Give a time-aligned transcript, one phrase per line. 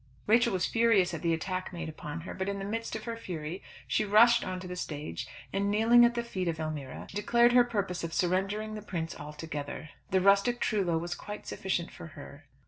[0.25, 3.15] Rachel was furious at the attack made upon her, but in the midst of her
[3.15, 7.53] fury she rushed on to the stage, and kneeling at the feet of Elmira, declared
[7.53, 9.91] her purpose of surrendering the Prince altogether.
[10.09, 12.45] The rustic Trullo was quite sufficient for her.